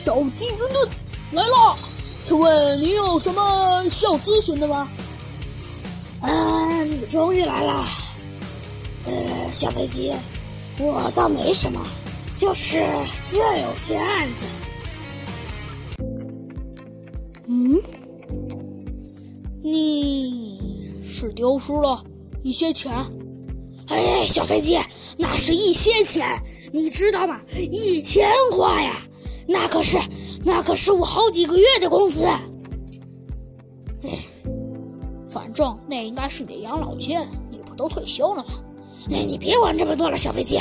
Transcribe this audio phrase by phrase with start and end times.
[0.00, 0.88] 小鸡墩墩
[1.32, 1.76] 来了，
[2.24, 4.90] 请问你有什么需要咨询的吗？
[6.22, 7.84] 啊，你终于来了。
[9.04, 9.12] 呃，
[9.52, 10.10] 小飞机，
[10.78, 11.84] 我倒没什么，
[12.34, 12.82] 就是
[13.26, 14.46] 这有些案子。
[17.46, 17.78] 嗯，
[19.62, 22.02] 你是丢失了
[22.42, 22.90] 一些钱？
[23.88, 24.78] 哎，小飞机，
[25.18, 26.26] 那是一些钱，
[26.72, 27.38] 你知道吗？
[27.70, 28.92] 一千块呀，
[29.52, 29.98] 那可是
[30.44, 32.24] 那可是我好几个月的工资。
[32.24, 34.18] 哎，
[35.26, 37.18] 反正那应该是你的养老金，
[37.50, 38.50] 你不都退休了吗？
[39.10, 40.56] 哎，你别管这么多了，小飞机，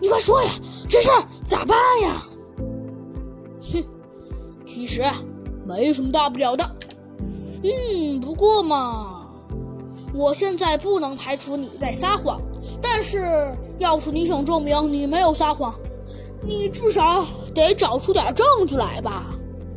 [0.00, 0.50] 你快说呀，
[0.88, 2.22] 这事儿咋办呀？
[3.60, 3.84] 哼，
[4.66, 5.04] 其实
[5.66, 6.64] 没什么大不了的。
[7.62, 9.28] 嗯，不过嘛，
[10.14, 12.40] 我现在不能排除你在撒谎。
[12.80, 15.74] 但是，要是你想证明你没有撒谎，
[16.42, 19.34] 你至少得找出点证据来吧。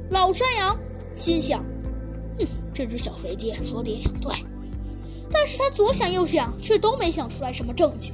[0.09, 0.77] 老山羊
[1.13, 1.63] 心想
[2.39, 4.31] ：“哼，这只小肥鸡说的也挺对。”
[5.31, 8.13] 但是他左想右想，却都没想出来什么证据。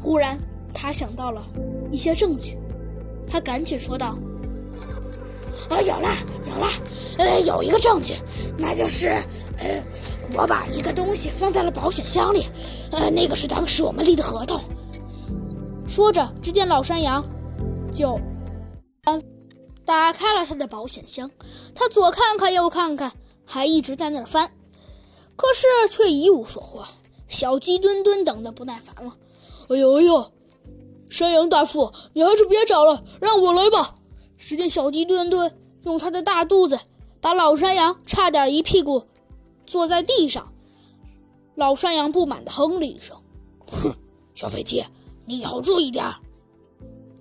[0.00, 0.38] 忽然，
[0.72, 1.42] 他想到了
[1.90, 2.56] 一些证据，
[3.26, 4.16] 他赶紧说道
[5.68, 6.08] ：“啊，有了，
[6.48, 6.66] 有了，
[7.18, 8.14] 呃，有一个证据，
[8.56, 9.08] 那就是，
[9.58, 9.82] 呃。”
[10.34, 12.44] 我把一个东西放在了保险箱里，
[12.92, 14.60] 呃，那个是当时我们立的合同。
[15.88, 17.24] 说着，只见老山羊
[17.98, 18.16] 就
[19.84, 21.28] 打开了他的保险箱，
[21.74, 23.12] 他左看看右看看，
[23.44, 24.48] 还一直在那儿翻，
[25.34, 26.86] 可是却一无所获。
[27.26, 29.16] 小鸡墩墩等得不耐烦了
[29.68, 30.32] ：“哎呦哎呦，
[31.10, 33.96] 山羊大叔，你还是别找了，让我来吧！”
[34.38, 36.78] 只见小鸡墩墩用他的大肚子
[37.20, 39.02] 把老山羊差点一屁股。
[39.66, 40.52] 坐在地上，
[41.56, 43.16] 老山羊不满地哼了一声
[43.66, 43.92] ：“哼，
[44.36, 44.84] 小飞机，
[45.26, 46.14] 你以后注意点儿。”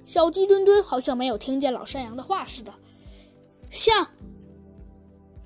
[0.08, 2.74] 小鸡墩墩好像没有听见老山羊的话似的，
[3.70, 4.08] 像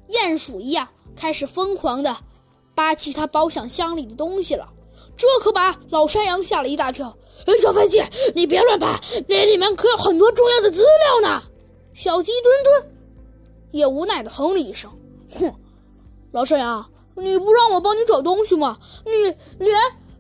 [0.08, 2.16] 鼹鼠一样开始疯狂地
[2.76, 4.72] 扒起他保险箱里的东西了。
[5.18, 7.10] 这可把老山羊吓了一大跳。
[7.48, 8.00] “哎，小飞机，
[8.36, 11.42] 你别乱扒，那里面可有很多重要的资料呢。”
[11.92, 12.96] 小鸡墩墩
[13.72, 14.92] 也无奈地哼了一声
[15.40, 15.52] ：“哼。”
[16.32, 18.78] 老山羊，你不让我帮你找东西吗？
[19.06, 19.12] 你
[19.66, 19.76] 连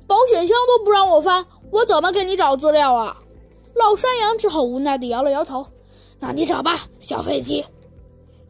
[0.08, 3.16] 保险箱都不让我翻，我怎么给你找资料啊？
[3.82, 5.66] 老山羊只好无奈地摇了摇头。
[6.20, 7.66] 那你找吧，小飞机。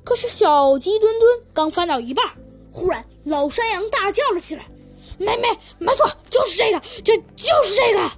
[0.03, 2.25] 可是小鸡墩墩刚翻到一半，
[2.71, 4.65] 忽然老山羊大叫了起来
[5.17, 5.47] ：“没没
[5.77, 8.11] 没错，就是这个，就就是这个！”